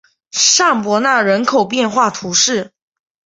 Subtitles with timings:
[0.31, 2.73] 尚博纳人口变化图示